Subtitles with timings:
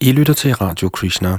[0.00, 1.38] I lytter til Radio Krishna.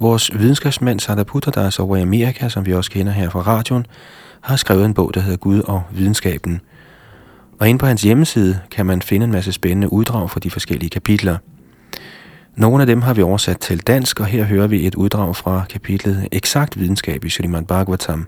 [0.00, 3.86] Vores videnskabsmand Sadaputra, der er over i Amerika, som vi også kender her fra radioen,
[4.40, 6.60] har skrevet en bog, der hedder Gud og videnskaben.
[7.58, 10.90] Og inde på hans hjemmeside kan man finde en masse spændende uddrag fra de forskellige
[10.90, 11.36] kapitler.
[12.56, 15.64] Nogle af dem har vi oversat til dansk, og her hører vi et uddrag fra
[15.70, 18.26] kapitlet Eksakt videnskab i Srimad Bhagavatam.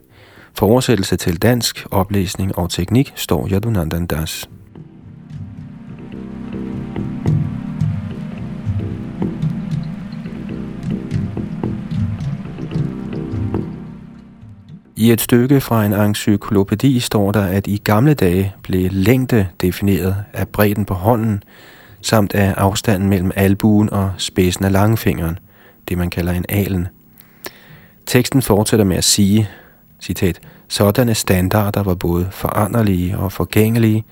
[0.55, 4.49] For oversættelse til dansk, oplæsning og teknik står Yadunandan Das.
[14.97, 20.17] I et stykke fra en encyklopædi står der, at i gamle dage blev længde defineret
[20.33, 21.43] af bredden på hånden,
[22.03, 25.39] samt af afstanden mellem albuen og spidsen af langfingeren,
[25.89, 26.89] det man kalder en alen.
[28.07, 29.49] Teksten fortsætter med at sige,
[30.01, 34.05] citat, sådanne standarder var både foranderlige og forgængelige,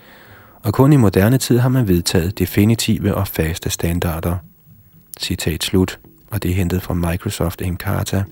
[0.62, 4.36] og kun i moderne tid har man vedtaget definitive og faste standarder.
[5.20, 5.98] Citat slut,
[6.30, 8.24] og det er hentet fra Microsoft Encarta.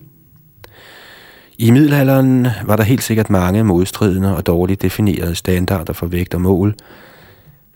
[1.57, 6.41] I middelalderen var der helt sikkert mange modstridende og dårligt definerede standarder for vægt og
[6.41, 6.75] mål,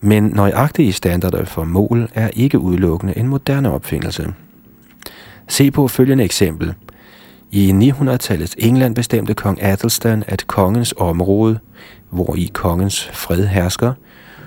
[0.03, 4.33] men nøjagtige standarder for mål er ikke udelukkende en moderne opfindelse.
[5.47, 6.73] Se på følgende eksempel.
[7.51, 11.59] I 900-tallets England bestemte kong Adelstan, at kongens område,
[12.09, 13.93] hvor i kongens fred hersker,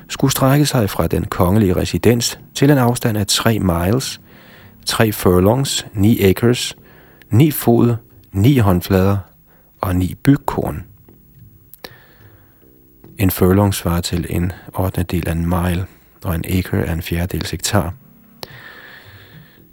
[0.08, 4.20] skulle strække sig fra den kongelige residens til en afstand af 3 miles,
[4.86, 6.76] 3 furlongs, 9 acres,
[7.30, 7.94] 9 fod,
[8.32, 9.16] 9 håndflader
[9.80, 10.84] og 9 bygkorn.
[13.18, 15.02] En furlong svarer til en 8.
[15.02, 15.86] del af en mile,
[16.24, 17.94] og en acre er en fjerdedel hektar.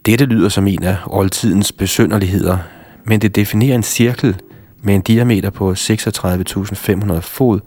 [0.06, 2.58] Dette lyder som en af oldtidens besynderligheder,
[3.06, 4.42] men det definerer en cirkel
[4.82, 7.60] med en diameter på 36.500 fod,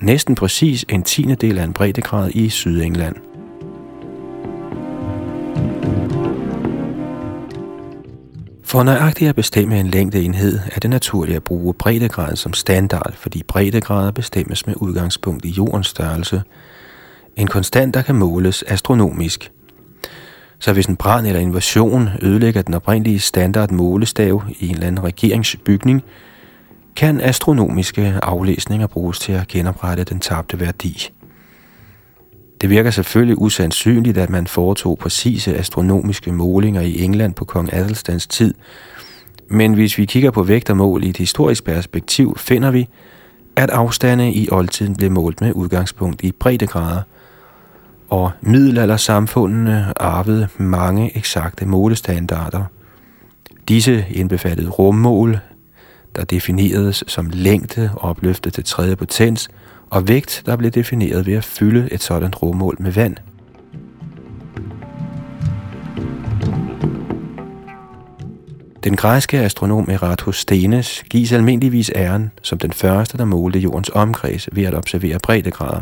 [0.00, 3.16] næsten præcis en tiende del af en breddegrad i Sydengland.
[8.72, 13.42] For nøjagtigt at bestemme en længdeenhed er det naturligt at bruge breddegrad som standard, fordi
[13.42, 16.42] breddegrader bestemmes med udgangspunkt i jordens størrelse.
[17.36, 19.50] En konstant, der kan måles astronomisk.
[20.58, 25.04] Så hvis en brand eller invasion ødelægger den oprindelige standard målestav i en eller anden
[25.04, 26.02] regeringsbygning,
[26.96, 31.12] kan astronomiske aflæsninger bruges til at genoprette den tabte værdi.
[32.62, 38.26] Det virker selvfølgelig usandsynligt, at man foretog præcise astronomiske målinger i England på kong Adelstans
[38.26, 38.54] tid,
[39.48, 42.88] men hvis vi kigger på vægt og mål i et historisk perspektiv, finder vi,
[43.56, 47.02] at afstande i oldtiden blev målt med udgangspunkt i breddegrader,
[48.10, 52.64] og middelaldersamfundene arvede mange eksakte målestandarder.
[53.68, 55.38] Disse indbefattede rummål,
[56.16, 59.48] der defineredes som længde opløftet til tredje potens–
[59.92, 63.16] og vægt, der blev defineret ved at fylde et sådan rummål med vand.
[68.84, 74.64] Den græske astronom Eratosthenes gives almindeligvis æren som den første, der målte jordens omkreds ved
[74.64, 75.80] at observere breddegrader.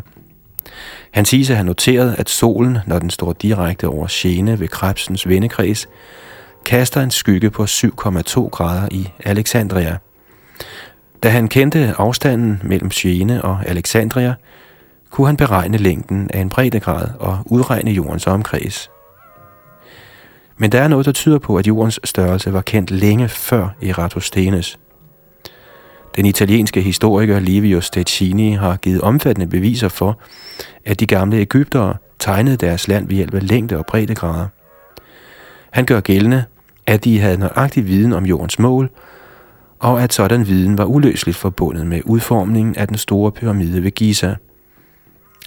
[1.11, 5.29] Han siges at have noteret, at solen, når den står direkte over Sjene ved Krebsens
[5.29, 5.89] vendekreds,
[6.65, 9.97] kaster en skygge på 7,2 grader i Alexandria–
[11.23, 14.35] da han kendte afstanden mellem Siene og Alexandria,
[15.11, 18.91] kunne han beregne længden af en breddegrad og udregne jordens omkreds.
[20.57, 24.79] Men der er noget, der tyder på, at jordens størrelse var kendt længe før Eratosthenes.
[26.17, 30.19] Den italienske historiker Livio Stettini har givet omfattende beviser for,
[30.87, 34.47] at de gamle Ægyptere tegnede deres land ved hjælp af længde og breddegrader.
[35.71, 36.45] Han gør gældende,
[36.87, 38.91] at de havde nøjagtig viden om jordens mål–
[39.81, 44.35] og at sådan viden var uløseligt forbundet med udformningen af den store pyramide ved Giza.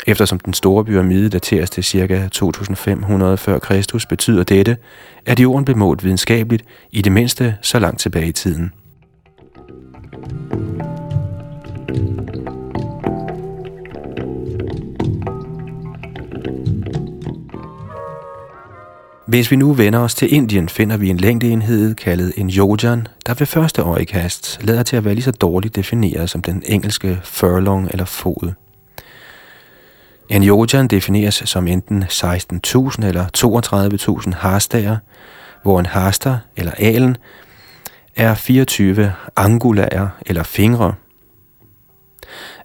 [0.08, 2.28] Eftersom den store pyramide dateres til ca.
[2.32, 4.78] 2500 f.Kr., betyder dette,
[5.26, 8.72] at jorden blev målt videnskabeligt i det mindste så langt tilbage i tiden.
[19.34, 23.34] Hvis vi nu vender os til Indien, finder vi en længdeenhed kaldet en yojan, der
[23.34, 27.88] ved første øjekast lader til at være lige så dårligt defineret som den engelske furlong
[27.92, 28.52] eller fod.
[30.30, 33.26] En yojan defineres som enten 16.000 eller
[34.28, 34.98] 32.000 harstager,
[35.64, 37.18] hvor en harster eller alen
[38.16, 40.94] er 24 angulaer eller fingre.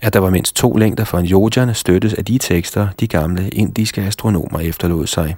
[0.00, 3.48] At der var mindst to længder for en yojan støttes af de tekster, de gamle
[3.48, 5.36] indiske astronomer efterlod sig.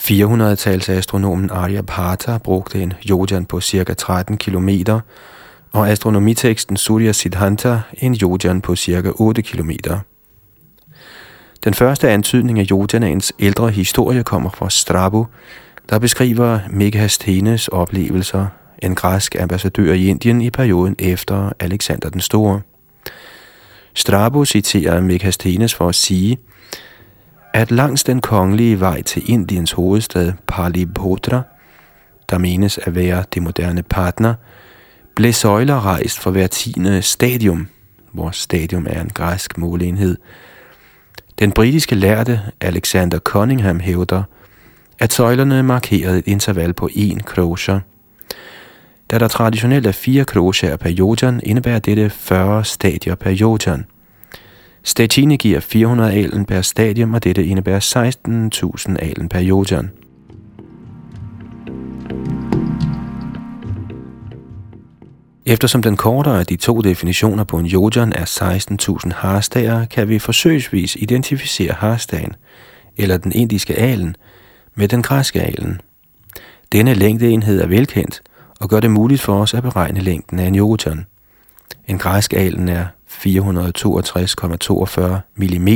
[0.00, 3.94] 400-tals Aryabhata brugte en yojan på ca.
[3.94, 4.68] 13 km,
[5.72, 9.12] og astronomiteksten Surya Siddhanta en yojan på ca.
[9.14, 9.70] 8 km.
[11.64, 15.26] Den første antydning af yojanaens ældre historie kommer fra Strabo,
[15.90, 18.46] der beskriver Megasthenes oplevelser,
[18.82, 22.60] en græsk ambassadør i Indien i perioden efter Alexander den Store.
[23.94, 26.38] Strabo citerer Megasthenes for at sige,
[27.52, 31.42] at langs den kongelige vej til Indiens hovedstad Paliputra,
[32.30, 34.34] der menes at være det moderne partner,
[35.16, 37.68] blev søjler rejst for hver tiende stadium,
[38.12, 40.16] hvor stadium er en græsk måleenhed.
[41.38, 44.22] Den britiske lærte Alexander Cunningham hævder,
[44.98, 47.80] at søjlerne markerede et interval på 1 krosher.
[49.10, 53.84] Da der traditionelt er fire krosher per yojan, indebærer dette 40 stadier per yojan.
[54.82, 58.14] Statine giver 400 alen per stadium, og dette indebærer
[58.88, 59.90] 16.000 alen per yojan.
[65.46, 68.24] Eftersom den kortere af de to definitioner på en yojan er
[69.04, 72.32] 16.000 harstager, kan vi forsøgsvis identificere harstagen,
[72.96, 74.16] eller den indiske alen,
[74.74, 75.80] med den græske alen.
[76.72, 78.22] Denne længdeenhed er velkendt
[78.60, 81.06] og gør det muligt for os at beregne længden af en yojan.
[81.86, 85.00] En græsk alen er 462,42
[85.36, 85.68] mm.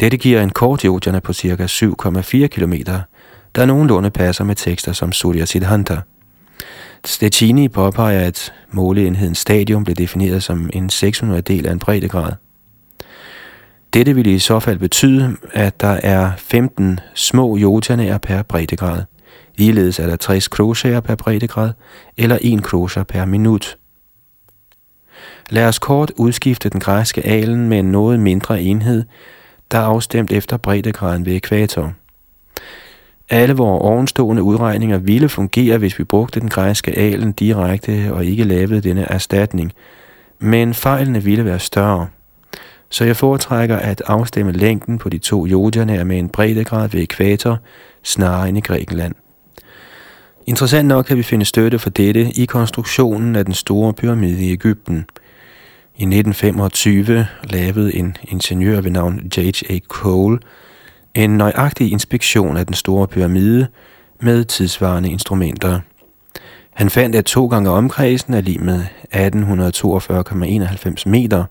[0.00, 1.66] Dette giver en kort jodjana på ca.
[1.66, 2.72] 7,4 km,
[3.54, 6.00] der nogenlunde passer med tekster som Surya Siddhanta.
[7.04, 12.32] Stettini påpeger, at måleenheden stadium blev defineret som en 600 del af en breddegrad.
[13.94, 19.02] Dette vil i så fald betyde, at der er 15 små jotanærer per breddegrad.
[19.56, 21.72] Ligeledes er der 60 krosager per breddegrad,
[22.16, 23.76] eller 1 kroser per minut.
[25.50, 29.04] Lad os kort udskifte den græske alen med en noget mindre enhed,
[29.70, 31.92] der er afstemt efter breddegraden ved ekvator.
[33.30, 38.44] Alle vores ovenstående udregninger ville fungere, hvis vi brugte den græske alen direkte og ikke
[38.44, 39.72] lavede denne erstatning,
[40.38, 42.06] men fejlene ville være større.
[42.88, 47.58] Så jeg foretrækker at afstemme længden på de to jodierne med en breddegrad ved ekvator,
[48.02, 49.14] snarere end i Grækenland.
[50.46, 54.52] Interessant nok kan vi finde støtte for dette i konstruktionen af den store pyramide i
[54.52, 55.04] Ægypten.
[55.96, 59.78] I 1925 lavede en ingeniør ved navn J.H.A.
[59.88, 60.38] Cole
[61.14, 63.66] en nøjagtig inspektion af den store pyramide
[64.20, 65.80] med tidsvarende instrumenter.
[66.72, 68.82] Han fandt, at to gange omkredsen er lige med
[69.14, 71.44] 1842,91 meter.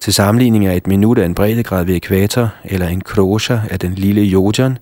[0.00, 3.94] Til sammenligning er et minut af en breddegrad ved ekvator, eller en krosha af den
[3.94, 4.78] lille yojan,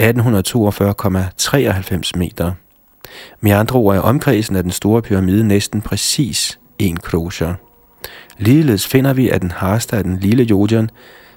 [0.00, 2.52] 1842,93 meter.
[3.40, 7.52] Med andre ord er omkredsen af den store pyramide næsten præcis en krosha.
[8.38, 10.90] Ligeledes finder vi, at den harste af den lille Jodion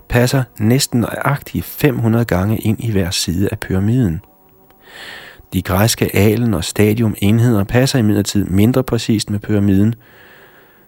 [0.10, 4.22] passer næsten nøjagtigt 500 gange ind i hver side af pyramiden.
[5.54, 9.96] De græske alen og stadium enheder passer imidlertid mindre præcist med pyramiden.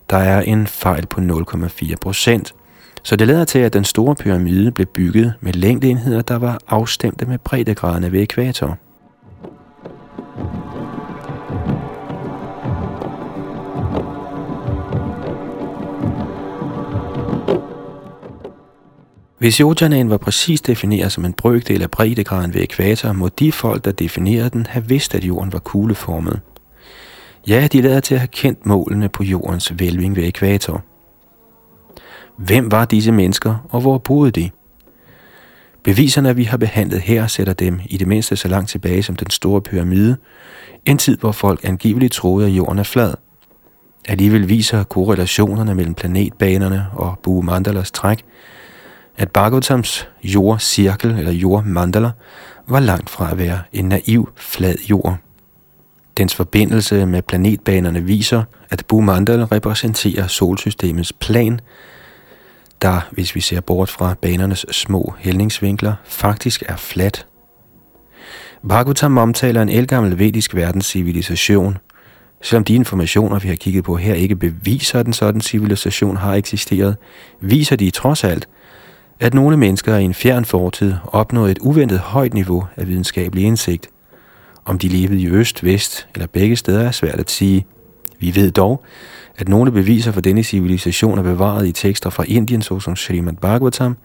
[0.10, 2.54] Der er en fejl på 0,4 procent.
[3.08, 7.26] Så det lader til, at den store pyramide blev bygget med længdeenheder, der var afstemte
[7.26, 8.78] med breddegraderne ved ekvator.
[19.38, 23.86] Hvis yojanaen var præcis defineret som en brøkdel af breddegraden ved ekvator, må de folk,
[23.86, 26.40] der definerede den, have vidst, at jorden var kugleformet.
[27.48, 30.84] Ja, de lader til at have kendt målene på jordens vælving ved ekvator.
[32.38, 34.50] Hvem var disse mennesker, og hvor boede de?
[35.84, 39.30] Beviserne, vi har behandlet her, sætter dem i det mindste så langt tilbage som den
[39.30, 40.18] store pyramide,
[40.86, 43.14] en tid, hvor folk angiveligt troede, at jorden er flad.
[44.08, 48.26] Alligevel viser korrelationerne mellem planetbanerne og Bue Mandalas træk,
[49.18, 52.12] at Bhagavatams jordcirkel eller jordmandala
[52.68, 55.18] var langt fra at være en naiv flad jord.
[56.18, 61.60] Dens forbindelse med planetbanerne viser, at Bhumandal repræsenterer solsystemets plan,
[62.82, 67.28] der, hvis vi ser bort fra banernes små hældningsvinkler, faktisk er fladt.
[68.70, 71.78] Bhagavatam omtaler en elgammel vedisk verdenscivilisation.
[72.42, 76.34] Selvom de informationer, vi har kigget på her, ikke beviser, at en sådan civilisation har
[76.34, 76.96] eksisteret,
[77.42, 78.48] viser de trods alt,
[79.20, 83.90] at nogle mennesker i en fjern fortid opnåede et uventet højt niveau af videnskabelig indsigt.
[84.66, 87.66] Om de levede i øst, vest eller begge steder er svært at sige.
[88.20, 88.84] Vi ved dog,
[89.38, 93.98] at nogle beviser for denne civilisation er bevaret i tekster fra Indien, såsom Srimad Bhagavatam,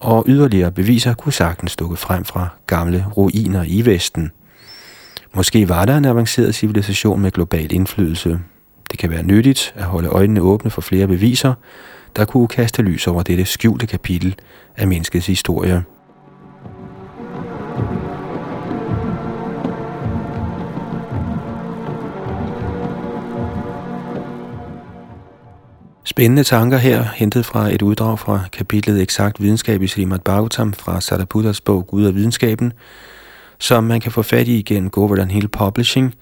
[0.00, 4.30] og yderligere beviser kunne sagtens dukke frem fra gamle ruiner i Vesten.
[5.34, 8.40] Måske var der en avanceret civilisation med global indflydelse.
[8.90, 11.54] Det kan være nyttigt at holde øjnene åbne for flere beviser,
[12.16, 14.34] der kunne kaste lys over dette skjulte kapitel
[14.76, 15.84] af menneskets historie.
[26.18, 31.00] Spændende tanker her, hentet fra et uddrag fra kapitlet Eksakt videnskab i Srimad Bhagavatam fra
[31.00, 32.72] Sadaputas bog Gud og videnskaben,
[33.58, 36.14] som man kan få fat i igen Govardhan Hill Publishing.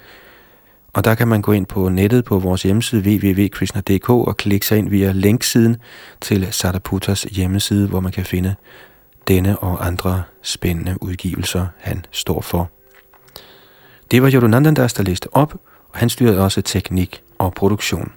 [0.93, 4.79] Og der kan man gå ind på nettet på vores hjemmeside www.krishna.dk og klikke sig
[4.79, 5.77] ind via linksiden
[6.21, 8.55] til Sadaputas hjemmeside, hvor man kan finde
[9.29, 12.71] denne og andre spændende udgivelser, han står for.
[14.11, 15.55] Det var Yodunandandas, der læste op,
[15.93, 18.13] og han styrede også teknik og produktion.